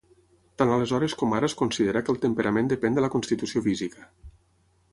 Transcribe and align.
Tant 0.61 0.71
aleshores 0.75 1.15
com 1.19 1.35
ara 1.39 1.49
es 1.51 1.55
considera 1.59 2.03
que 2.07 2.11
el 2.15 2.19
temperament 2.25 2.71
depèn 2.73 2.99
de 2.99 3.03
la 3.07 3.13
constitució 3.17 3.65
física. 3.69 4.09